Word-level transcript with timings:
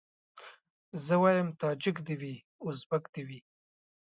زه 1.05 1.15
وايم 1.23 1.47
تاجک 1.61 1.97
دي 2.07 2.15
وي 2.21 2.35
ازبک 2.67 3.03
دي 3.13 3.23
وي 3.27 3.39